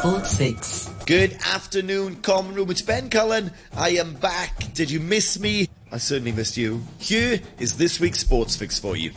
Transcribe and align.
Sports 0.00 0.38
Fix. 0.38 0.90
Good 1.04 1.34
afternoon, 1.44 2.22
Common 2.22 2.54
Room. 2.54 2.70
It's 2.70 2.80
Ben 2.80 3.10
Cullen. 3.10 3.52
I 3.76 3.90
am 3.90 4.14
back. 4.14 4.72
Did 4.72 4.90
you 4.90 4.98
miss 4.98 5.38
me? 5.38 5.68
I 5.92 5.98
certainly 5.98 6.32
missed 6.32 6.56
you. 6.56 6.80
Here 6.98 7.38
is 7.58 7.76
this 7.76 8.00
week's 8.00 8.20
Sports 8.20 8.56
Fix 8.56 8.78
for 8.78 8.96
you. 8.96 9.10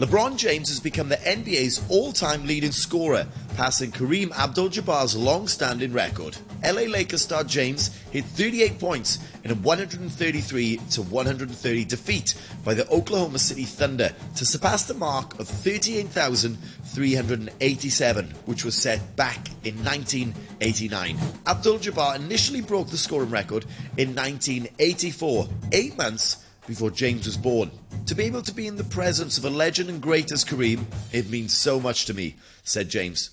LeBron 0.00 0.36
James 0.36 0.70
has 0.70 0.80
become 0.80 1.08
the 1.08 1.18
NBA's 1.18 1.84
all 1.88 2.12
time 2.12 2.48
leading 2.48 2.72
scorer, 2.72 3.28
passing 3.54 3.90
Kareem 3.92 4.32
Abdul 4.32 4.68
Jabbar's 4.68 5.16
long 5.16 5.48
standing 5.48 5.92
record. 5.92 6.36
LA 6.62 6.82
Lakers 6.82 7.22
star 7.22 7.42
James 7.44 7.88
hit 8.10 8.24
38 8.24 8.78
points 8.78 9.18
in 9.44 9.50
a 9.50 9.54
133 9.54 10.76
to 10.90 11.02
130 11.02 11.84
defeat 11.84 12.34
by 12.64 12.72
the 12.74 12.88
Oklahoma 12.90 13.38
City 13.38 13.64
Thunder 13.64 14.12
to 14.36 14.44
surpass 14.44 14.84
the 14.84 14.92
mark 14.94 15.38
of 15.38 15.48
38,387, 15.48 18.30
which 18.46 18.64
was 18.64 18.74
set 18.74 19.14
back 19.16 19.48
in 19.64 19.76
1989. 19.84 21.16
Abdul 21.46 21.78
Jabbar 21.78 22.16
initially 22.16 22.60
broke 22.60 22.88
the 22.88 22.96
scoring 22.96 23.30
record 23.30 23.64
in 23.96 24.12
1984, 24.14 25.48
eight 25.72 25.96
months 25.96 26.44
before 26.66 26.90
James 26.90 27.26
was 27.26 27.36
born. 27.36 27.70
To 28.06 28.14
be 28.14 28.24
able 28.24 28.42
to 28.42 28.54
be 28.54 28.66
in 28.66 28.76
the 28.76 28.84
presence 28.84 29.38
of 29.38 29.44
a 29.44 29.50
legend 29.50 29.90
and 29.90 30.00
great 30.00 30.32
as 30.32 30.44
Kareem, 30.44 30.84
it 31.12 31.30
means 31.30 31.54
so 31.54 31.78
much 31.78 32.06
to 32.06 32.14
me, 32.14 32.36
said 32.62 32.88
James. 32.88 33.30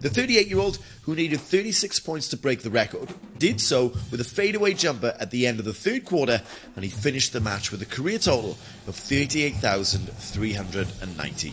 The 0.00 0.10
38 0.10 0.46
year 0.46 0.60
old, 0.60 0.78
who 1.02 1.16
needed 1.16 1.40
36 1.40 1.98
points 2.00 2.28
to 2.28 2.36
break 2.36 2.62
the 2.62 2.70
record, 2.70 3.08
did 3.38 3.60
so 3.60 3.88
with 4.10 4.20
a 4.20 4.24
fadeaway 4.24 4.74
jumper 4.74 5.16
at 5.18 5.32
the 5.32 5.46
end 5.46 5.58
of 5.58 5.64
the 5.64 5.74
third 5.74 6.04
quarter, 6.04 6.40
and 6.76 6.84
he 6.84 6.90
finished 6.90 7.32
the 7.32 7.40
match 7.40 7.72
with 7.72 7.82
a 7.82 7.86
career 7.86 8.18
total 8.18 8.56
of 8.86 8.94
38,390. 8.94 11.52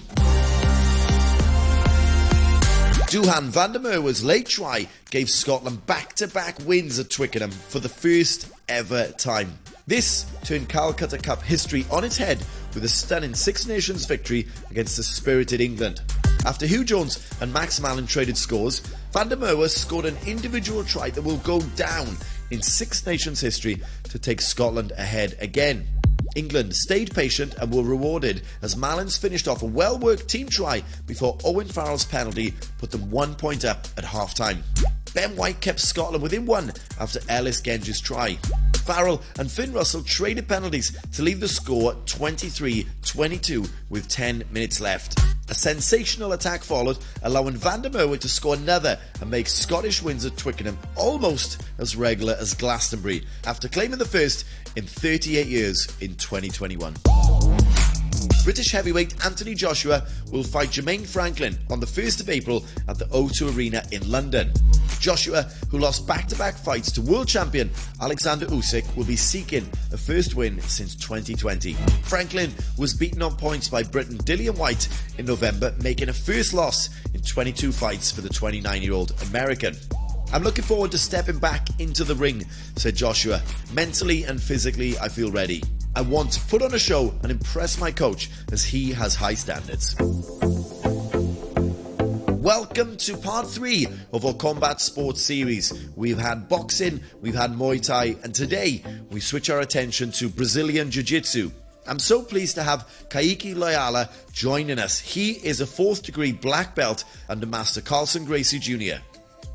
Duhan 3.08 3.50
van 3.50 3.72
der 3.72 3.80
Merwe's 3.80 4.24
late 4.24 4.48
try 4.48 4.88
gave 5.10 5.30
Scotland 5.30 5.86
back-to-back 5.86 6.58
wins 6.66 7.00
at 7.00 7.10
Twickenham 7.10 7.52
for 7.52 7.80
the 7.80 7.90
first 7.90 8.48
ever 8.68 9.08
time. 9.12 9.58
This 9.88 10.26
turned 10.44 10.70
Calcutta 10.70 11.18
Cup 11.18 11.42
history 11.42 11.86
on 11.92 12.04
its 12.04 12.18
head 12.18 12.40
with 12.74 12.84
a 12.84 12.90
stunning 12.90 13.36
Six 13.36 13.68
Nations 13.68 14.06
victory 14.06 14.48
against 14.70 14.98
the 14.98 15.04
spirited 15.04 15.62
England. 15.62 16.02
After 16.46 16.68
Huw 16.68 16.86
Jones 16.86 17.28
and 17.42 17.52
Max 17.52 17.82
Malin 17.82 18.06
traded 18.06 18.38
scores, 18.38 18.80
Van 19.12 19.30
der 19.30 19.36
Merwe 19.36 19.68
scored 19.68 20.06
an 20.06 20.16
individual 20.28 20.84
try 20.84 21.10
that 21.10 21.24
will 21.24 21.38
go 21.38 21.60
down 21.76 22.16
in 22.52 22.62
Six 22.62 23.04
Nations 23.08 23.42
history 23.42 23.82
to 24.04 24.20
take 24.20 24.42
Scotland 24.42 24.92
ahead 24.92 25.36
again. 25.42 25.88
England 26.36 26.76
stayed 26.76 27.16
patient 27.16 27.56
and 27.56 27.74
were 27.74 27.82
rewarded 27.82 28.44
as 28.62 28.78
Malins 28.78 29.18
finished 29.18 29.48
off 29.48 29.64
a 29.64 29.66
well 29.66 29.98
worked 29.98 30.28
team 30.28 30.48
try 30.48 30.84
before 31.08 31.36
Owen 31.44 31.68
Farrell's 31.68 32.06
penalty 32.06 32.54
put 32.78 32.92
them 32.92 33.10
one 33.10 33.34
point 33.34 33.66
up 33.66 33.88
at 33.98 34.04
half 34.04 34.36
time. 34.36 34.64
Ben 35.16 35.36
White 35.36 35.62
kept 35.62 35.80
Scotland 35.80 36.22
within 36.22 36.46
one 36.46 36.74
after 37.00 37.22
Ellis 37.28 37.62
Genge's 37.62 38.00
try. 38.00 38.38
Farrell 38.86 39.22
and 39.40 39.52
Finn 39.52 39.74
Russell 39.74 40.04
traded 40.04 40.48
penalties 40.48 40.96
to 41.14 41.24
leave 41.24 41.40
the 41.40 41.48
score 41.48 41.94
23 42.06 42.88
22 43.04 43.66
with 43.90 44.08
10 44.08 44.44
minutes 44.52 44.80
left. 44.80 45.20
A 45.50 45.56
sensational 45.56 46.34
attack 46.34 46.64
followed, 46.64 46.98
allowing 47.24 47.56
Van 47.56 47.82
der 47.82 47.90
Merwe 47.90 48.20
to 48.20 48.30
score 48.30 48.56
another 48.56 49.00
and 49.22 49.30
make 49.30 49.48
Scottish 49.48 50.02
wins 50.02 50.26
at 50.26 50.38
Twickenham 50.38 50.78
almost 50.96 51.64
as 51.78 51.96
regular 51.96 52.36
as 52.40 52.54
Glastonbury 52.54 53.24
after 53.46 53.68
claiming 53.68 54.00
the 54.00 54.06
first 54.06 54.46
in 54.76 54.86
38 54.86 55.48
years 55.48 55.88
in 56.02 56.16
2021. 56.16 56.94
British 58.46 58.72
heavyweight 58.72 59.26
Anthony 59.26 59.56
Joshua 59.56 60.06
will 60.32 60.44
fight 60.44 60.70
Jermaine 60.70 61.08
Franklin 61.08 61.58
on 61.72 61.80
the 61.80 61.88
1st 61.88 62.22
of 62.22 62.30
April 62.30 62.64
at 62.88 63.00
the 63.00 63.06
O2 63.06 63.58
Arena 63.58 63.84
in 63.92 64.08
London. 64.08 64.54
Joshua, 65.00 65.50
who 65.72 65.80
lost 65.80 66.06
back-to-back 66.06 66.54
fights 66.54 66.92
to 66.92 67.02
world 67.02 67.28
champion 67.28 67.72
Alexander 68.02 68.46
Usyk, 68.46 68.96
will 68.96 69.04
be 69.04 69.16
seeking 69.16 69.68
a 69.92 69.98
first 69.98 70.36
win 70.36 70.62
since 70.62 70.96
2020. 70.96 71.74
Franklin 72.04 72.54
was 72.78 72.94
beaten 72.94 73.24
on 73.24 73.36
points 73.36 73.68
by 73.68 73.82
Briton 73.82 74.20
Dillian 74.20 74.56
Whyte 74.60 74.90
in 75.18 75.26
November, 75.26 75.74
making 75.82 76.10
a 76.10 76.14
first 76.14 76.54
loss 76.54 76.92
in 77.16 77.24
22 77.24 77.72
fights 77.72 78.12
for 78.12 78.22
the 78.22 78.30
29-year-old 78.30 79.12
American. 79.30 79.76
I'm 80.32 80.44
looking 80.44 80.66
forward 80.66 80.92
to 80.92 81.00
stepping 81.00 81.40
back 81.40 81.68
into 81.80 82.04
the 82.04 82.16
ring, 82.16 82.46
said 82.76 82.96
Joshua. 82.96 83.42
Mentally 83.74 84.24
and 84.26 84.40
physically, 84.40 85.00
I 85.00 85.10
feel 85.10 85.32
ready. 85.32 85.64
I 85.98 86.02
want 86.02 86.34
to 86.34 86.42
put 86.42 86.62
on 86.62 86.74
a 86.74 86.80
show 86.80 87.14
and 87.24 87.32
impress 87.32 87.80
my 87.80 87.90
coach 87.90 88.30
as 88.52 88.66
he 88.66 88.92
has 88.92 89.16
high 89.16 89.36
standards. 89.36 89.96
Welcome 92.30 92.98
to 92.98 93.16
part 93.16 93.48
three 93.48 93.88
of 94.12 94.26
our 94.26 94.34
combat 94.34 94.82
sports 94.82 95.22
series. 95.22 95.72
We've 95.96 96.18
had 96.18 96.50
boxing, 96.50 97.00
we've 97.22 97.34
had 97.34 97.52
Muay 97.52 97.82
Thai, 97.82 98.18
and 98.24 98.36
today 98.36 98.84
we 99.10 99.22
switch 99.22 99.50
our 99.50 99.62
attention 99.62 100.12
to 100.14 100.28
Brazilian 100.28 100.92
Jiu 100.92 101.02
Jitsu. 101.02 101.50
I'm 101.88 102.00
so 102.00 102.22
pleased 102.22 102.56
to 102.56 102.64
have 102.64 102.90
Caique 103.10 103.56
Loyolla 103.56 104.10
joining 104.34 104.80
us. 104.80 105.00
He 105.00 105.32
is 105.32 105.62
a 105.62 105.66
fourth 105.66 106.04
degree 106.04 106.34
black 106.34 106.76
belt 106.76 107.06
under 107.30 107.46
Master 107.46 107.80
Carlson 107.80 108.26
Gracie 108.26 108.60
Jr. 108.60 109.02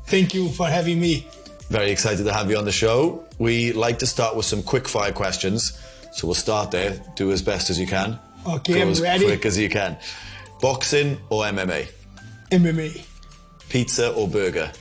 Thank 0.07 0.33
you 0.33 0.49
for 0.49 0.65
having 0.65 0.99
me. 0.99 1.27
Very 1.69 1.91
excited 1.91 2.23
to 2.23 2.33
have 2.33 2.49
you 2.49 2.57
on 2.57 2.65
the 2.65 2.71
show. 2.71 3.25
We 3.37 3.73
like 3.73 3.99
to 3.99 4.07
start 4.07 4.35
with 4.35 4.45
some 4.45 4.63
quick 4.63 4.87
fire 4.87 5.11
questions. 5.11 5.79
So 6.11 6.27
we'll 6.27 6.35
start 6.35 6.71
there. 6.71 7.01
Do 7.15 7.31
as 7.31 7.41
best 7.41 7.69
as 7.69 7.79
you 7.79 7.87
can. 7.87 8.19
Okay, 8.47 8.73
Go 8.73 8.81
I'm 8.81 8.89
as 8.89 9.01
ready. 9.01 9.25
quick 9.25 9.45
as 9.45 9.57
you 9.57 9.69
can. 9.69 9.97
Boxing 10.61 11.17
or 11.29 11.43
MMA? 11.43 11.87
MMA, 12.51 13.05
Pizza 13.69 14.11
or 14.13 14.27
burger? 14.27 14.71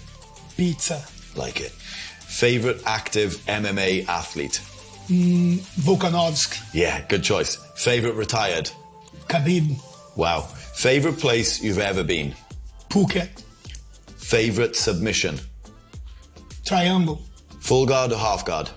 pizza, 0.56 1.02
Like 1.36 1.60
it. 1.60 1.70
Favorite 1.70 2.82
active 2.84 3.36
MMA 3.46 4.06
athlete? 4.08 4.60
Mm, 5.08 5.58
Volkanovski, 5.80 6.60
Yeah, 6.74 7.00
good 7.08 7.22
choice. 7.22 7.56
Favorite 7.76 8.14
retired? 8.14 8.70
Khabib, 9.28 9.76
Wow. 10.16 10.40
Favorite 10.40 11.18
place 11.18 11.62
you've 11.62 11.78
ever 11.78 12.02
been? 12.04 12.34
Phuket, 12.90 13.28
Favorite 14.18 14.76
submission? 14.76 15.38
Triangle, 16.64 17.20
Full 17.60 17.86
guard 17.86 18.12
or 18.12 18.18
half 18.18 18.44
guard? 18.44 18.68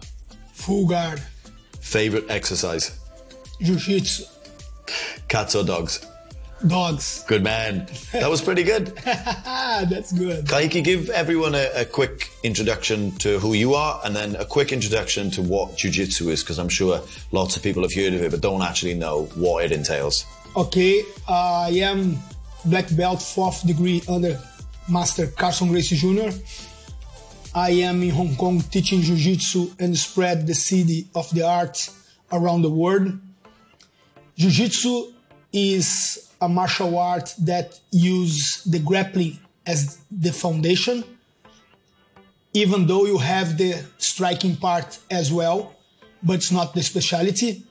Full 0.53 0.85
Guard, 0.88 1.22
Favorite 1.94 2.26
exercise? 2.28 3.00
Jiu-Jitsu, 3.62 4.24
Cats 5.28 5.54
or 5.54 5.64
dogs? 5.64 6.04
Dogs. 6.66 7.24
Good 7.28 7.44
man. 7.44 7.88
That 8.14 8.31
was 8.31 8.42
pretty 8.42 8.64
good. 8.64 8.88
That's 9.04 10.12
good. 10.12 10.48
Caique, 10.48 10.84
give 10.84 11.12
everyone 11.12 11.53
a, 11.53 11.70
a 11.76 11.86
quick 11.86 12.32
introduction 12.42 13.12
to 13.18 13.38
who 13.38 13.53
you 13.53 13.76
are 13.76 14.02
and 14.03 14.16
then 14.16 14.36
a 14.38 14.46
quick 14.46 14.72
introduction 14.72 15.30
to 15.32 15.44
what 15.44 15.78
Jiu 15.78 15.92
Jitsu 15.92 16.30
is, 16.30 16.42
because 16.42 16.58
I'm 16.58 16.68
sure 16.68 17.00
lots 17.32 17.58
of 17.58 17.62
people 17.62 17.84
have 17.84 17.94
heard 17.94 18.16
of 18.16 18.24
it 18.24 18.32
but 18.32 18.42
don't 18.42 18.64
actually 18.64 18.96
know 18.96 19.26
what 19.36 19.64
it 19.64 19.72
entails. 19.72 20.26
Okay, 20.56 21.03
I 21.30 21.70
am 21.84 22.18
black 22.66 22.88
belt 22.96 23.22
fourth 23.22 23.68
degree 23.68 24.02
under 24.09 24.40
Master 24.90 25.28
Carlson 25.28 25.68
Gracie 25.68 25.96
Jr. 25.96 26.36
I 27.56 27.69
am 27.69 28.02
in 28.02 28.09
Hong 28.09 28.36
Kong 28.36 28.62
teaching 28.62 29.02
Jiu-Jitsu 29.02 29.74
and 29.78 29.96
spread 29.96 30.47
the 30.47 30.56
city 30.56 31.08
of 31.14 31.30
the 31.30 31.44
art 31.44 31.88
around 32.31 32.64
the 32.64 32.69
world. 32.72 33.19
Jiu-Jitsu 34.38 35.14
is 35.52 36.31
a 36.41 36.50
martial 36.50 36.97
art 36.97 37.36
that 37.41 37.80
use 37.91 38.64
the 38.64 38.80
grappling 38.80 39.38
as 39.68 40.00
the 40.09 40.31
foundation, 40.31 41.03
even 42.53 42.88
though 42.88 43.06
you 43.06 43.19
have 43.19 43.56
the 43.59 43.85
striking 44.00 44.56
part 44.56 44.97
as 45.12 45.31
well, 45.31 45.75
but 46.24 46.34
it's 46.34 46.52
not 46.52 46.74
the 46.74 46.81
specialty. 46.81 47.62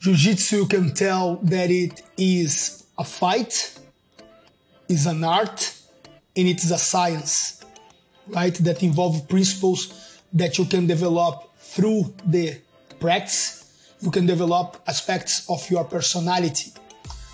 Jiu-Jitsu, 0.00 0.56
you 0.56 0.66
can 0.66 0.92
tell 0.92 1.36
that 1.36 1.70
it 1.70 2.02
is 2.18 2.84
a 2.98 3.04
fight, 3.04 3.78
is 4.90 5.06
an 5.06 5.24
art, 5.24 5.74
and 6.36 6.46
it 6.46 6.62
is 6.62 6.70
a 6.70 6.78
science, 6.78 7.63
right? 8.28 8.54
That 8.54 8.82
involve 8.82 9.28
principles 9.28 10.20
that 10.32 10.58
you 10.58 10.64
can 10.64 10.86
develop 10.86 11.50
through 11.58 12.14
the 12.26 12.60
practice. 13.00 13.60
You 14.00 14.10
can 14.10 14.26
develop 14.26 14.82
aspects 14.86 15.48
of 15.48 15.68
your 15.70 15.84
personality. 15.84 16.72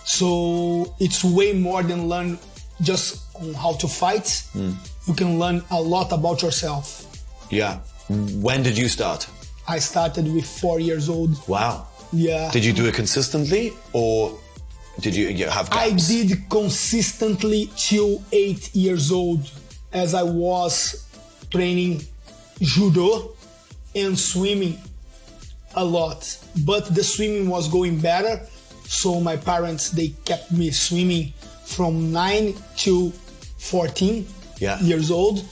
So 0.05 0.95
it's 0.99 1.25
way 1.25 1.53
more 1.53 1.83
than 1.83 2.09
learn 2.09 2.39
just 2.83 3.35
on 3.37 3.55
how 3.55 3.75
to 3.75 3.89
fight. 3.89 4.45
Hmm. 4.53 4.73
You 5.07 5.15
can 5.15 5.39
learn 5.39 5.63
a 5.71 5.81
lot 5.81 6.13
about 6.13 6.43
yourself. 6.43 7.07
Yeah. 7.51 7.81
When 8.09 8.63
did 8.63 8.77
you 8.77 8.89
start? 8.89 9.29
I 9.69 9.79
started 9.79 10.33
with 10.33 10.47
four 10.47 10.81
years 10.81 11.09
old. 11.09 11.37
Wow. 11.49 11.87
Yeah. 12.13 12.51
Did 12.51 12.65
you 12.65 12.73
do 12.73 12.87
it 12.87 12.95
consistently 12.95 13.73
or 13.93 14.39
did 14.99 15.15
you, 15.15 15.29
you 15.29 15.47
have 15.47 15.69
I 15.73 15.93
did 15.93 16.49
consistently 16.51 17.71
till 17.77 18.23
eight 18.33 18.75
years 18.75 19.13
old 19.13 19.51
as 19.93 20.15
I 20.15 20.23
was 20.23 21.07
training 21.51 22.03
judo 22.61 23.33
and 23.95 24.19
swimming 24.19 24.79
a 25.75 25.85
lot. 25.85 26.37
But 26.65 26.95
the 26.95 27.03
swimming 27.03 27.49
was 27.49 27.69
going 27.69 27.99
better, 28.01 28.41
so 28.87 29.21
my 29.21 29.37
parents 29.37 29.91
they 29.91 30.09
kept 30.25 30.53
me 30.53 30.71
swimming 30.71 31.33
from 31.65 32.13
nine 32.13 32.55
to 32.79 33.11
14 33.59 34.27
Yeah. 34.59 34.81
years 34.81 35.11
old. 35.11 35.45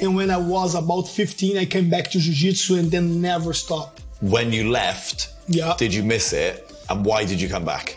And 0.00 0.14
when 0.14 0.30
I 0.30 0.36
was 0.36 0.74
about 0.74 1.08
15, 1.08 1.56
I 1.58 1.64
came 1.64 1.88
back 1.90 2.10
to 2.12 2.18
jiu-jitsu 2.18 2.76
and 2.76 2.90
then 2.90 3.20
never 3.20 3.52
stopped. 3.54 4.02
When 4.20 4.52
you 4.52 4.70
left, 4.70 5.28
Yeah. 5.48 5.74
did 5.78 5.92
you 5.94 6.02
miss 6.02 6.32
it? 6.32 6.70
And 6.88 7.04
why 7.04 7.24
did 7.24 7.40
you 7.40 7.48
come 7.48 7.64
back? 7.64 7.96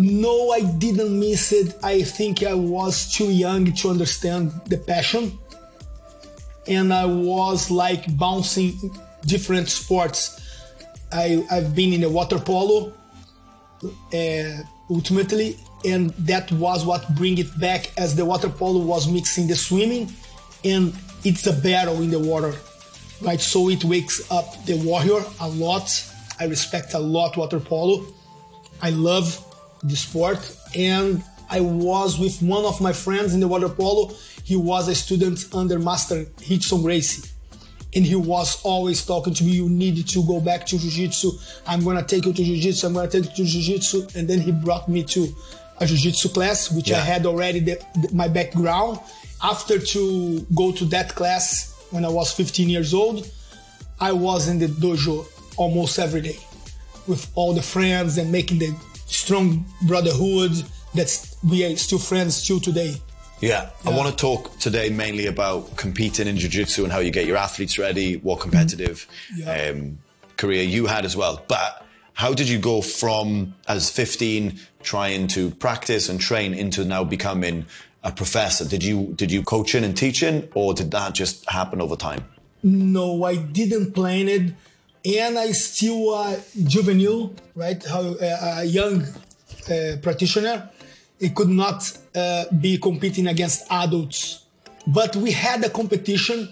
No, 0.00 0.50
I 0.50 0.62
didn't 0.62 1.20
miss 1.20 1.52
it. 1.52 1.76
I 1.82 2.00
think 2.00 2.42
I 2.42 2.54
was 2.54 3.12
too 3.12 3.30
young 3.30 3.70
to 3.74 3.90
understand 3.90 4.50
the 4.64 4.78
passion. 4.78 5.38
And 6.66 6.90
I 6.90 7.04
was 7.04 7.70
like 7.70 8.16
bouncing 8.16 8.72
different 9.26 9.68
sports. 9.68 10.40
I, 11.12 11.44
I've 11.50 11.74
been 11.74 11.92
in 11.92 12.00
the 12.00 12.08
water 12.08 12.38
polo 12.38 12.94
uh, 14.14 14.62
ultimately, 14.88 15.58
and 15.84 16.14
that 16.20 16.50
was 16.52 16.86
what 16.86 17.14
bring 17.14 17.36
it 17.36 17.60
back 17.60 17.90
as 17.98 18.16
the 18.16 18.24
water 18.24 18.48
polo 18.48 18.82
was 18.82 19.06
mixing 19.06 19.48
the 19.48 19.56
swimming 19.56 20.10
and 20.64 20.94
it's 21.24 21.46
a 21.46 21.52
battle 21.52 22.00
in 22.00 22.08
the 22.08 22.18
water, 22.18 22.54
right? 23.20 23.40
So 23.40 23.68
it 23.68 23.84
wakes 23.84 24.30
up 24.32 24.64
the 24.64 24.78
warrior 24.78 25.22
a 25.40 25.48
lot. 25.48 26.10
I 26.38 26.46
respect 26.46 26.94
a 26.94 26.98
lot 26.98 27.36
water 27.36 27.60
polo. 27.60 28.06
I 28.80 28.88
love 28.88 29.44
the 29.82 29.96
sport, 29.96 30.56
and 30.74 31.22
I 31.48 31.60
was 31.60 32.18
with 32.18 32.40
one 32.42 32.64
of 32.64 32.80
my 32.80 32.92
friends 32.92 33.34
in 33.34 33.40
the 33.40 33.48
water 33.48 33.68
polo. 33.68 34.12
He 34.44 34.56
was 34.56 34.88
a 34.88 34.94
student 34.94 35.44
under 35.54 35.78
Master 35.78 36.24
Rickson 36.48 36.82
Gracie, 36.82 37.28
and 37.94 38.04
he 38.04 38.14
was 38.16 38.60
always 38.62 39.04
talking 39.04 39.34
to 39.34 39.44
me. 39.44 39.52
You 39.52 39.68
need 39.68 40.06
to 40.08 40.26
go 40.26 40.40
back 40.40 40.66
to 40.66 40.78
jiu-jitsu. 40.78 41.30
I'm 41.66 41.82
gonna 41.84 42.04
take 42.04 42.24
you 42.26 42.32
to 42.32 42.42
jiu-jitsu. 42.44 42.86
I'm 42.86 42.94
gonna 42.94 43.08
take 43.08 43.24
you 43.38 43.44
to 43.44 43.50
jiu-jitsu, 43.50 44.08
and 44.16 44.28
then 44.28 44.40
he 44.40 44.52
brought 44.52 44.88
me 44.88 45.02
to 45.04 45.28
a 45.80 45.86
jiu-jitsu 45.86 46.28
class, 46.30 46.70
which 46.70 46.92
I 46.92 46.98
had 47.00 47.26
already 47.26 47.60
the, 47.60 47.80
the- 47.96 48.14
my 48.14 48.28
background. 48.28 49.00
After 49.42 49.78
to 49.78 50.40
go 50.54 50.70
to 50.72 50.84
that 50.86 51.14
class 51.14 51.74
when 51.90 52.04
I 52.04 52.08
was 52.08 52.30
15 52.32 52.68
years 52.68 52.92
old, 52.92 53.28
I 53.98 54.12
was 54.12 54.48
in 54.48 54.58
the 54.58 54.66
dojo 54.66 55.26
almost 55.56 55.98
every 55.98 56.20
day 56.20 56.36
with 57.06 57.26
all 57.34 57.54
the 57.54 57.62
friends 57.62 58.18
and 58.18 58.30
making 58.30 58.58
the 58.58 58.74
strong 59.10 59.64
brotherhood 59.82 60.52
that's 60.94 61.36
we 61.48 61.64
are 61.64 61.76
still 61.76 61.98
friends 61.98 62.46
till 62.46 62.60
today. 62.60 62.96
Yeah, 63.40 63.70
I 63.86 63.90
want 63.90 64.10
to 64.10 64.14
talk 64.16 64.58
today 64.58 64.90
mainly 64.90 65.26
about 65.26 65.74
competing 65.76 66.26
in 66.28 66.36
jiu-jitsu 66.36 66.84
and 66.84 66.92
how 66.92 66.98
you 66.98 67.10
get 67.10 67.26
your 67.26 67.38
athletes 67.38 67.78
ready, 67.78 68.16
what 68.18 68.38
competitive 68.40 69.06
Yeah. 69.34 69.70
um, 69.70 69.98
career 70.36 70.62
you 70.62 70.86
had 70.86 71.06
as 71.06 71.16
well. 71.16 71.42
But 71.48 71.86
how 72.12 72.34
did 72.34 72.48
you 72.50 72.58
go 72.58 72.82
from 72.82 73.54
as 73.66 73.88
15 73.88 74.60
trying 74.82 75.26
to 75.28 75.50
practice 75.52 76.10
and 76.10 76.20
train 76.20 76.52
into 76.52 76.84
now 76.84 77.02
becoming 77.02 77.64
a 78.04 78.12
professor? 78.12 78.66
Did 78.66 78.82
you 78.84 79.14
did 79.16 79.30
you 79.32 79.42
coaching 79.42 79.84
and 79.84 79.96
teaching, 79.96 80.48
or 80.54 80.74
did 80.74 80.90
that 80.90 81.14
just 81.14 81.48
happen 81.48 81.80
over 81.80 81.96
time? 81.96 82.24
No, 82.62 83.24
I 83.24 83.36
didn't 83.36 83.92
plan 83.94 84.28
it, 84.28 84.52
and 85.04 85.38
I 85.38 85.52
still 85.52 86.14
uh, 86.14 86.36
juvenile, 86.64 87.34
right? 87.54 87.82
How 87.84 88.00
uh, 88.00 88.54
a 88.58 88.64
young 88.64 89.02
uh, 89.02 89.96
practitioner, 90.02 90.70
it 91.18 91.34
could 91.34 91.48
not 91.48 91.96
be 92.60 92.78
competing 92.78 93.26
against 93.28 93.70
adults. 93.70 94.46
But 94.86 95.14
we 95.16 95.30
had 95.30 95.64
a 95.64 95.70
competition, 95.70 96.48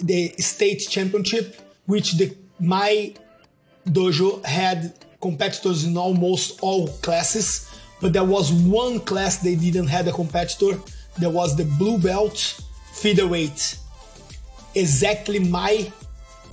the 0.00 0.28
state 0.38 0.86
championship, 0.88 1.56
which 1.86 2.16
the 2.16 2.34
my 2.60 3.14
dojo 3.86 4.44
had 4.44 4.94
competitors 5.20 5.84
in 5.84 5.96
almost 5.96 6.60
all 6.62 6.88
classes, 7.02 7.68
but 8.00 8.12
there 8.12 8.24
was 8.24 8.52
one 8.52 9.00
class 9.00 9.38
they 9.38 9.56
didn't 9.56 9.88
have 9.88 10.06
a 10.06 10.12
competitor. 10.12 10.78
There 11.18 11.30
was 11.30 11.56
the 11.56 11.64
blue 11.64 11.98
belt 11.98 12.60
featherweight. 12.92 13.78
Exactly 14.74 15.40
my 15.40 15.92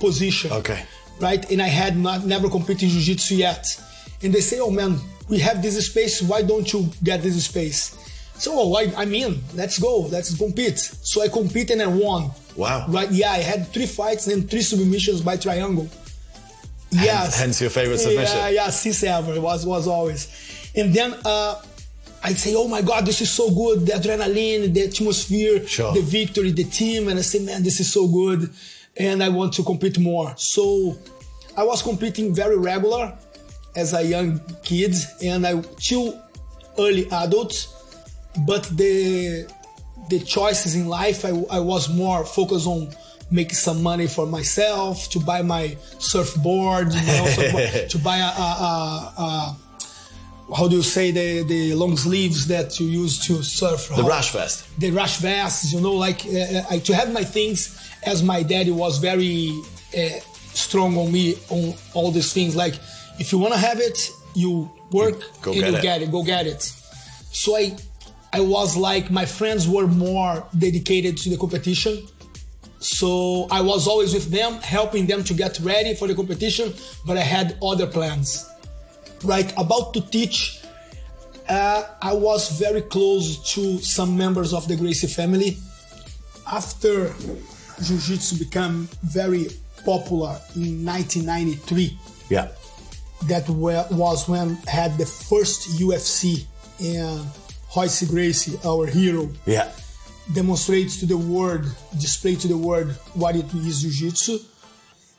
position. 0.00 0.52
Okay. 0.52 0.84
Right? 1.20 1.50
And 1.50 1.62
I 1.62 1.68
had 1.68 1.96
not 1.96 2.24
never 2.24 2.48
competed 2.48 2.84
in 2.84 2.88
jiu-jitsu 2.90 3.36
yet. 3.36 3.82
And 4.22 4.32
they 4.32 4.40
say, 4.40 4.58
oh 4.60 4.70
man, 4.70 4.98
we 5.28 5.38
have 5.38 5.62
this 5.62 5.84
space, 5.86 6.22
why 6.22 6.42
don't 6.42 6.70
you 6.72 6.88
get 7.02 7.22
this 7.22 7.44
space? 7.44 7.96
So 8.38 8.52
oh, 8.54 8.74
I, 8.74 8.92
I'm 8.96 9.14
in, 9.14 9.40
let's 9.54 9.78
go, 9.78 10.00
let's 10.00 10.36
compete. 10.36 10.78
So 10.78 11.22
I 11.22 11.28
competed 11.28 11.80
and 11.80 11.82
I 11.82 11.86
won. 11.86 12.30
Wow. 12.54 12.86
Right? 12.88 13.10
Yeah, 13.10 13.30
I 13.30 13.38
had 13.38 13.68
three 13.68 13.86
fights 13.86 14.26
and 14.28 14.50
three 14.50 14.62
submissions 14.62 15.22
by 15.22 15.36
triangle. 15.36 15.88
Yes. 16.90 17.38
hence 17.38 17.60
your 17.60 17.70
favorite 17.70 17.98
submission. 17.98 18.36
Yeah, 18.36 18.48
yeah, 18.48 18.70
since 18.70 19.02
ever. 19.02 19.34
It 19.34 19.42
was, 19.42 19.66
was 19.66 19.88
always. 19.88 20.28
And 20.74 20.94
then 20.94 21.14
uh, 21.24 21.60
I'd 22.22 22.36
say, 22.36 22.54
oh 22.54 22.68
my 22.68 22.82
God, 22.82 23.04
this 23.06 23.20
is 23.20 23.30
so 23.30 23.50
good. 23.50 23.86
The 23.86 23.92
adrenaline, 23.92 24.72
the 24.72 24.82
atmosphere, 24.82 25.66
Sure. 25.66 25.92
the 25.92 26.02
victory, 26.02 26.52
the 26.52 26.64
team. 26.64 27.08
And 27.08 27.18
I 27.18 27.22
say, 27.22 27.40
man, 27.40 27.62
this 27.62 27.80
is 27.80 27.92
so 27.92 28.06
good. 28.06 28.50
And 28.98 29.22
I 29.22 29.28
want 29.28 29.52
to 29.54 29.62
compete 29.62 29.98
more. 29.98 30.32
So 30.36 30.96
I 31.56 31.62
was 31.62 31.82
competing 31.82 32.34
very 32.34 32.56
regular 32.56 33.16
as 33.74 33.92
a 33.92 34.02
young 34.02 34.40
kid 34.62 34.94
and 35.22 35.46
I 35.46 35.60
till 35.78 36.20
early 36.78 37.10
adult. 37.10 37.68
But 38.46 38.64
the 38.76 39.50
the 40.08 40.20
choices 40.20 40.74
in 40.74 40.86
life, 40.86 41.24
I, 41.24 41.30
I 41.50 41.58
was 41.58 41.88
more 41.88 42.24
focused 42.24 42.66
on 42.66 42.94
making 43.30 43.54
some 43.54 43.82
money 43.82 44.06
for 44.06 44.26
myself, 44.26 45.08
to 45.10 45.18
buy 45.18 45.42
my 45.42 45.76
surfboard, 45.98 46.92
you 46.92 47.06
know, 47.06 47.86
to 47.88 47.98
buy 47.98 48.18
a, 48.18 48.22
a, 48.22 49.12
a, 49.18 49.22
a 49.22 49.56
how 50.54 50.68
do 50.68 50.76
you 50.76 50.82
say 50.82 51.10
the, 51.10 51.42
the 51.42 51.74
long 51.74 51.96
sleeves 51.96 52.46
that 52.48 52.78
you 52.78 52.86
use 52.86 53.18
to 53.26 53.42
surf? 53.42 53.88
The 53.96 54.04
rash 54.04 54.32
vest. 54.32 54.78
The 54.78 54.90
rash 54.90 55.18
vests, 55.18 55.72
you 55.72 55.80
know, 55.80 55.92
like 55.94 56.24
uh, 56.26 56.62
I, 56.70 56.78
to 56.84 56.94
have 56.94 57.12
my 57.12 57.24
things 57.24 57.90
as 58.04 58.22
my 58.22 58.42
daddy 58.42 58.70
was 58.70 58.98
very 58.98 59.50
uh, 59.96 60.20
strong 60.52 60.96
on 60.96 61.10
me 61.10 61.34
on 61.48 61.74
all 61.94 62.10
these 62.12 62.32
things. 62.32 62.54
Like, 62.54 62.74
if 63.18 63.32
you 63.32 63.38
want 63.38 63.54
to 63.54 63.58
have 63.58 63.80
it, 63.80 64.10
you 64.34 64.70
work 64.92 65.20
Go 65.42 65.52
and 65.52 65.60
get 65.60 65.70
you 65.70 65.78
it. 65.78 65.82
get 65.82 66.02
it, 66.02 66.10
go 66.12 66.22
get 66.22 66.46
it. 66.46 66.62
So 67.32 67.56
I, 67.56 67.76
I 68.32 68.40
was 68.40 68.76
like, 68.76 69.10
my 69.10 69.24
friends 69.24 69.68
were 69.68 69.86
more 69.86 70.46
dedicated 70.56 71.16
to 71.18 71.30
the 71.30 71.36
competition. 71.36 72.06
So 72.78 73.48
I 73.50 73.62
was 73.62 73.88
always 73.88 74.14
with 74.14 74.30
them, 74.30 74.60
helping 74.60 75.06
them 75.06 75.24
to 75.24 75.34
get 75.34 75.58
ready 75.60 75.94
for 75.94 76.06
the 76.06 76.14
competition, 76.14 76.72
but 77.04 77.16
I 77.16 77.22
had 77.22 77.58
other 77.62 77.86
plans. 77.86 78.48
Right, 79.26 79.52
about 79.56 79.92
to 79.94 80.00
teach, 80.02 80.60
uh, 81.48 81.82
I 82.00 82.12
was 82.12 82.50
very 82.60 82.82
close 82.82 83.52
to 83.54 83.78
some 83.78 84.16
members 84.16 84.52
of 84.52 84.68
the 84.68 84.76
Gracie 84.76 85.08
family. 85.08 85.58
After 86.46 87.12
Jiu 87.82 87.98
Jitsu 87.98 88.38
became 88.38 88.88
very 89.02 89.48
popular 89.84 90.38
in 90.54 90.84
1993, 90.84 91.98
Yeah. 92.28 92.48
that 93.26 93.48
was 93.48 94.28
when 94.28 94.54
had 94.68 94.96
the 94.96 95.06
first 95.06 95.70
UFC 95.80 96.46
and 96.78 97.26
Royce 97.74 98.04
Gracie, 98.04 98.58
our 98.64 98.86
hero, 98.86 99.28
Yeah. 99.44 99.72
demonstrates 100.32 100.98
to 101.00 101.06
the 101.06 101.16
world, 101.16 101.64
display 101.98 102.36
to 102.36 102.46
the 102.48 102.56
world 102.56 102.94
what 103.14 103.34
it 103.34 103.46
is 103.54 103.82
jiu-jitsu. 103.82 104.38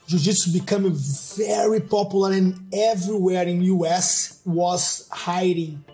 Jiu-jitsu 0.08 0.52
became 0.52 0.90
very 1.36 1.80
popular 1.80 2.32
and 2.32 2.58
everywhere 2.72 3.44
in 3.44 3.60
US 3.62 4.40
was 4.46 5.06
hiding. 5.12 5.84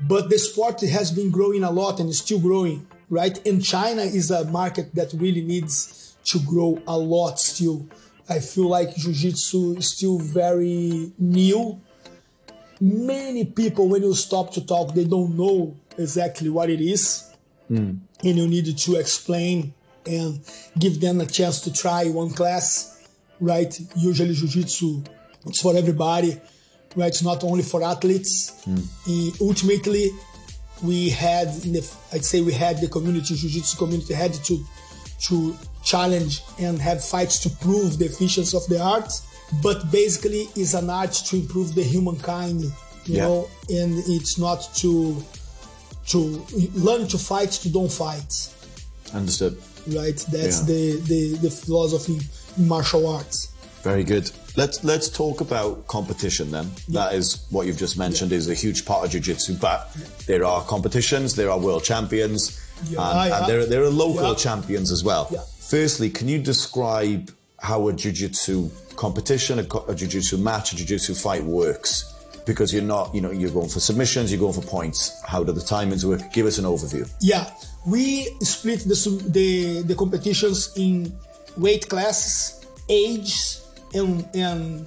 But 0.00 0.30
the 0.30 0.38
sport 0.38 0.80
has 0.80 1.12
been 1.12 1.30
growing 1.30 1.62
a 1.64 1.70
lot 1.70 2.00
and 2.00 2.08
is 2.08 2.20
still 2.20 2.40
growing, 2.40 2.86
right? 3.10 3.46
And 3.46 3.62
China 3.62 4.02
is 4.02 4.30
a 4.30 4.44
market 4.46 4.94
that 4.94 5.12
really 5.12 5.42
needs 5.42 6.16
to 6.24 6.38
grow 6.40 6.80
a 6.86 6.96
lot 6.96 7.38
still. 7.38 7.86
I 8.28 8.40
feel 8.40 8.68
like 8.68 8.96
jiu-jitsu 8.96 9.76
is 9.76 9.92
still 9.94 10.18
very 10.18 11.12
new. 11.18 11.78
Many 12.80 13.44
people, 13.44 13.88
when 13.88 14.02
you 14.02 14.14
stop 14.14 14.52
to 14.54 14.64
talk, 14.64 14.94
they 14.94 15.04
don't 15.04 15.36
know 15.36 15.76
exactly 15.98 16.48
what 16.48 16.70
it 16.70 16.80
is 16.80 17.28
hmm. 17.66 17.74
and 18.24 18.38
you 18.38 18.46
need 18.48 18.78
to 18.78 18.96
explain 18.96 19.74
and 20.06 20.40
give 20.78 21.00
them 21.00 21.20
a 21.20 21.26
chance 21.26 21.60
to 21.62 21.72
try 21.72 22.06
one 22.08 22.30
class, 22.30 22.97
right? 23.40 23.78
Usually, 23.96 24.34
jiu-jitsu 24.34 25.02
it's 25.46 25.60
for 25.60 25.76
everybody, 25.76 26.40
right? 26.96 27.08
It's 27.08 27.22
not 27.22 27.42
only 27.44 27.62
for 27.62 27.82
athletes. 27.82 28.62
And 28.66 28.78
hmm. 29.04 29.28
ultimately, 29.40 30.10
we 30.82 31.08
had, 31.10 31.48
in 31.64 31.72
the, 31.72 31.96
I'd 32.12 32.24
say, 32.24 32.40
we 32.40 32.52
had 32.52 32.80
the 32.80 32.88
community, 32.88 33.34
jiu-jitsu 33.34 33.76
community, 33.76 34.14
had 34.14 34.34
to 34.34 34.58
to 35.20 35.56
challenge 35.82 36.42
and 36.60 36.78
have 36.80 37.04
fights 37.04 37.40
to 37.40 37.50
prove 37.50 37.98
the 37.98 38.04
efficiency 38.04 38.56
of 38.56 38.64
the 38.68 38.80
art. 38.80 39.10
But 39.62 39.90
basically, 39.90 40.48
it's 40.54 40.74
an 40.74 40.90
art 40.90 41.12
to 41.12 41.36
improve 41.36 41.74
the 41.74 41.82
humankind, 41.82 42.62
you 42.62 43.16
Yeah. 43.16 43.24
know, 43.26 43.48
and 43.68 43.98
it's 44.06 44.38
not 44.38 44.68
to 44.76 45.24
to 46.08 46.18
learn 46.74 47.06
to 47.08 47.18
fight 47.18 47.50
to 47.50 47.68
don't 47.68 47.92
fight 47.92 48.32
Understood. 49.12 49.58
right 49.88 50.16
that's 50.32 50.60
Yeah. 50.60 50.66
the, 50.66 51.00
the 51.10 51.22
the 51.44 51.50
philosophy 51.50 52.18
martial 52.58 53.06
arts 53.06 53.48
Very 53.82 54.04
good. 54.04 54.30
Let's 54.56 54.82
let's 54.82 55.08
talk 55.08 55.40
about 55.40 55.86
competition 55.86 56.50
then. 56.50 56.66
That 56.88 57.14
is 57.14 57.46
what 57.50 57.66
you've 57.66 57.78
just 57.78 57.96
mentioned 57.96 58.32
is 58.32 58.48
a 58.48 58.54
huge 58.54 58.84
part 58.84 59.04
of 59.04 59.10
jiu-jitsu. 59.12 59.54
But 59.60 59.78
there 60.26 60.44
are 60.44 60.62
competitions, 60.64 61.34
there 61.36 61.48
are 61.50 61.58
world 61.58 61.84
champions, 61.84 62.40
Yeah, 62.90 63.00
and, 63.22 63.32
and 63.34 63.46
there, 63.46 63.66
there 63.66 63.82
are 63.84 63.90
local 64.06 64.30
Yeah. 64.30 64.34
champions 64.48 64.90
as 64.90 65.02
well. 65.04 65.28
Yeah. 65.30 65.44
Firstly, 65.60 66.10
can 66.10 66.26
you 66.28 66.38
describe 66.42 67.30
how 67.60 67.88
a 67.88 67.92
jiu-jitsu 67.92 68.68
competition, 68.96 69.58
a, 69.60 69.66
a 69.92 69.94
jiu-jitsu 69.94 70.36
match, 70.38 70.72
a 70.72 70.76
jiu-jitsu 70.76 71.14
fight 71.14 71.44
works? 71.44 71.92
Because 72.46 72.72
you're 72.74 72.90
not, 72.96 73.14
you 73.14 73.20
know, 73.20 73.30
you're 73.30 73.52
going 73.60 73.68
for 73.68 73.80
submissions, 73.80 74.32
you're 74.32 74.40
going 74.40 74.54
for 74.60 74.66
points. 74.78 75.00
How 75.32 75.44
do 75.44 75.52
the 75.52 75.60
timings 75.60 76.02
work? 76.04 76.22
Give 76.32 76.46
us 76.46 76.58
an 76.58 76.64
overview. 76.64 77.04
Yeah, 77.20 77.44
we 77.86 78.26
split 78.40 78.80
the 78.90 78.96
the, 79.38 79.82
the 79.82 79.94
competitions 79.94 80.72
in 80.76 81.12
weight 81.58 81.88
classes, 81.88 82.66
age, 82.88 83.58
and, 83.94 84.28
and 84.34 84.86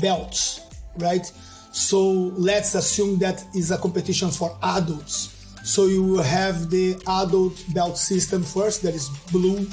belts, 0.00 0.60
right? 0.98 1.26
So 1.72 2.00
let's 2.36 2.74
assume 2.74 3.18
that 3.20 3.44
is 3.54 3.70
a 3.70 3.78
competition 3.78 4.30
for 4.30 4.56
adults. 4.62 5.36
So 5.62 5.86
you 5.86 6.02
will 6.02 6.22
have 6.22 6.70
the 6.70 7.00
adult 7.06 7.62
belt 7.74 7.96
system 7.96 8.42
first, 8.42 8.82
that 8.82 8.94
is 8.94 9.08
blue, 9.30 9.66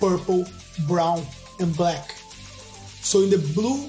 purple, 0.00 0.44
brown, 0.88 1.24
and 1.60 1.76
black. 1.76 2.12
So 3.02 3.20
in 3.22 3.30
the 3.30 3.38
blue 3.54 3.88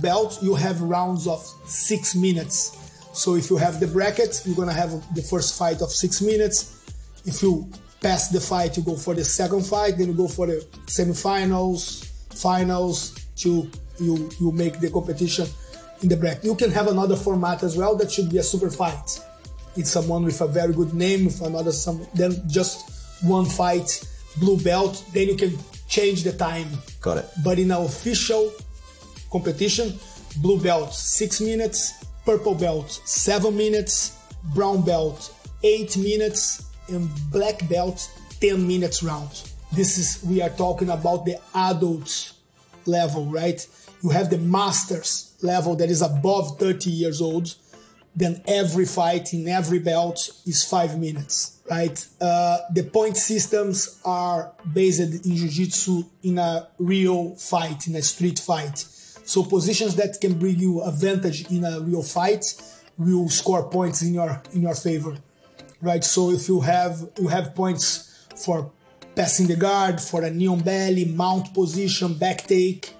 belt, 0.00 0.38
you 0.40 0.54
have 0.54 0.80
rounds 0.80 1.26
of 1.26 1.40
six 1.66 2.14
minutes. 2.14 2.78
So 3.12 3.34
if 3.34 3.50
you 3.50 3.56
have 3.56 3.80
the 3.80 3.86
bracket, 3.86 4.40
you're 4.46 4.56
gonna 4.56 4.72
have 4.72 4.90
the 5.14 5.22
first 5.22 5.58
fight 5.58 5.82
of 5.82 5.90
six 5.90 6.22
minutes. 6.22 6.78
If 7.26 7.42
you 7.42 7.68
pass 8.02 8.28
the 8.28 8.40
fight, 8.40 8.76
you 8.76 8.82
go 8.82 8.96
for 8.96 9.14
the 9.14 9.24
second 9.24 9.64
fight, 9.64 9.96
then 9.96 10.08
you 10.08 10.14
go 10.14 10.28
for 10.28 10.46
the 10.46 10.66
semifinals, 10.86 12.04
finals, 12.34 13.14
to 13.36 13.70
you 13.98 14.30
you 14.40 14.52
make 14.52 14.80
the 14.80 14.90
competition 14.90 15.46
in 16.02 16.08
the 16.08 16.16
bracket. 16.16 16.44
You 16.44 16.54
can 16.54 16.70
have 16.70 16.88
another 16.88 17.16
format 17.16 17.62
as 17.62 17.76
well 17.76 17.96
that 17.96 18.10
should 18.10 18.30
be 18.30 18.38
a 18.38 18.42
super 18.42 18.70
fight. 18.70 19.20
It's 19.76 19.90
someone 19.90 20.24
with 20.24 20.40
a 20.40 20.46
very 20.46 20.74
good 20.74 20.92
name, 20.92 21.26
with 21.26 21.40
another 21.40 21.72
some 21.72 22.06
then 22.14 22.42
just 22.48 23.22
one 23.22 23.46
fight, 23.46 24.04
blue 24.38 24.58
belt, 24.58 25.04
then 25.12 25.28
you 25.28 25.36
can 25.36 25.56
change 25.88 26.24
the 26.24 26.32
time. 26.32 26.68
Got 27.00 27.18
it. 27.18 27.28
But 27.44 27.58
in 27.58 27.70
an 27.70 27.82
official 27.82 28.52
competition, 29.30 29.98
blue 30.38 30.60
belt 30.60 30.92
six 30.92 31.40
minutes, 31.40 32.04
purple 32.24 32.54
belt 32.54 32.90
seven 33.04 33.56
minutes, 33.56 34.18
brown 34.54 34.84
belt 34.84 35.34
eight 35.62 35.96
minutes, 35.96 36.71
and 36.88 37.08
black 37.30 37.68
belt 37.68 38.10
10 38.40 38.66
minutes 38.66 39.02
round. 39.02 39.30
This 39.72 39.98
is 39.98 40.22
we 40.24 40.42
are 40.42 40.50
talking 40.50 40.90
about 40.90 41.24
the 41.24 41.38
adult 41.54 42.32
level, 42.86 43.26
right? 43.26 43.66
You 44.02 44.10
have 44.10 44.30
the 44.30 44.38
masters 44.38 45.34
level 45.42 45.76
that 45.76 45.90
is 45.90 46.02
above 46.02 46.58
30 46.58 46.90
years 46.90 47.20
old. 47.20 47.54
Then 48.14 48.42
every 48.46 48.84
fight 48.84 49.32
in 49.32 49.48
every 49.48 49.78
belt 49.78 50.28
is 50.46 50.62
five 50.64 50.98
minutes, 50.98 51.60
right? 51.70 52.06
Uh, 52.20 52.58
the 52.74 52.82
point 52.82 53.16
systems 53.16 54.00
are 54.04 54.52
based 54.70 55.00
in 55.00 55.36
jiu-jitsu 55.36 56.02
in 56.22 56.38
a 56.38 56.68
real 56.78 57.34
fight, 57.36 57.86
in 57.86 57.96
a 57.96 58.02
street 58.02 58.38
fight. 58.38 58.78
So 59.24 59.42
positions 59.44 59.94
that 59.96 60.20
can 60.20 60.38
bring 60.38 60.58
you 60.58 60.82
advantage 60.82 61.50
in 61.50 61.64
a 61.64 61.80
real 61.80 62.02
fight 62.02 62.44
will 62.98 63.28
score 63.30 63.68
points 63.70 64.02
in 64.02 64.12
your 64.14 64.42
in 64.52 64.62
your 64.62 64.74
favor, 64.74 65.16
right? 65.82 66.02
So 66.02 66.30
if 66.30 66.48
you 66.48 66.60
have 66.60 67.10
you 67.18 67.28
have 67.28 67.54
points 67.54 68.26
for 68.36 68.70
passing 69.14 69.46
the 69.46 69.56
guard, 69.56 70.00
for 70.00 70.22
a 70.24 70.30
knee 70.30 70.46
on 70.46 70.60
belly, 70.60 71.04
mount 71.04 71.52
position, 71.52 72.14
back 72.14 72.46
take, 72.46 72.94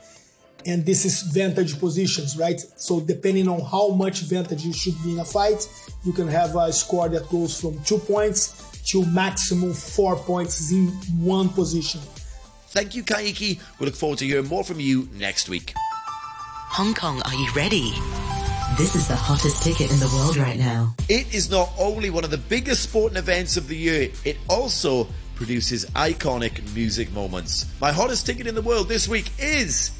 and 0.66 0.84
this 0.84 1.04
is 1.04 1.22
vantage 1.22 1.78
positions, 1.78 2.36
right? 2.36 2.60
So 2.76 3.00
depending 3.00 3.48
on 3.48 3.60
how 3.60 3.88
much 3.88 4.20
vantage 4.20 4.64
you 4.64 4.72
should 4.72 4.94
be 5.02 5.12
in 5.12 5.20
a 5.20 5.24
fight, 5.24 5.66
you 6.04 6.12
can 6.12 6.28
have 6.28 6.54
a 6.56 6.72
score 6.72 7.08
that 7.08 7.28
goes 7.30 7.58
from 7.60 7.82
two 7.84 7.98
points 7.98 8.70
to 8.90 9.06
maximum 9.06 9.72
four 9.72 10.16
points 10.16 10.70
in 10.70 10.88
one 11.18 11.48
position. 11.48 12.00
Thank 12.68 12.94
you, 12.94 13.02
Caique. 13.02 13.60
We 13.78 13.86
look 13.86 13.94
forward 13.94 14.18
to 14.18 14.26
hearing 14.26 14.46
more 14.46 14.64
from 14.64 14.80
you 14.80 15.08
next 15.12 15.48
week. 15.48 15.74
Hong 15.76 16.94
Kong, 16.94 17.20
are 17.26 17.34
you 17.34 17.48
ready? 17.54 17.92
This 18.78 18.94
is 18.96 19.06
the 19.06 19.14
hottest 19.16 19.62
ticket 19.62 19.92
in 19.92 19.98
the 20.00 20.08
world 20.14 20.36
right 20.38 20.58
now. 20.58 20.94
It 21.08 21.34
is 21.34 21.50
not 21.50 21.70
only 21.78 22.08
one 22.08 22.24
of 22.24 22.30
the 22.30 22.38
biggest 22.38 22.82
sporting 22.82 23.18
events 23.18 23.58
of 23.58 23.68
the 23.68 23.76
year, 23.76 24.10
it 24.24 24.38
also 24.48 25.08
produces 25.34 25.84
iconic 25.90 26.74
music 26.74 27.12
moments. 27.12 27.66
My 27.82 27.92
hottest 27.92 28.24
ticket 28.24 28.46
in 28.46 28.54
the 28.54 28.62
world 28.62 28.88
this 28.88 29.06
week 29.06 29.30
is 29.38 29.90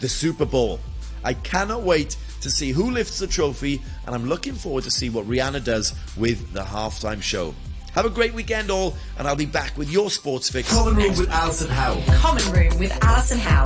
the 0.00 0.08
Super 0.08 0.44
Bowl. 0.44 0.80
I 1.22 1.34
cannot 1.34 1.82
wait 1.82 2.16
to 2.40 2.50
see 2.50 2.72
who 2.72 2.90
lifts 2.90 3.20
the 3.20 3.28
trophy, 3.28 3.80
and 4.04 4.16
I'm 4.16 4.28
looking 4.28 4.54
forward 4.54 4.82
to 4.84 4.90
see 4.90 5.08
what 5.08 5.26
Rihanna 5.28 5.62
does 5.62 5.94
with 6.16 6.52
the 6.52 6.62
halftime 6.62 7.22
show. 7.22 7.54
Have 7.94 8.06
a 8.06 8.10
great 8.10 8.34
weekend, 8.34 8.70
all, 8.70 8.96
and 9.18 9.28
I'll 9.28 9.36
be 9.36 9.46
back 9.46 9.76
with 9.78 9.90
your 9.90 10.10
sports 10.10 10.50
fix. 10.50 10.72
Common 10.72 10.96
Room 10.96 11.16
with 11.16 11.30
Alison 11.30 11.68
Howe. 11.68 12.02
Common 12.16 12.50
Room 12.50 12.78
with 12.78 13.04
Alison 13.04 13.38
Howe. 13.38 13.62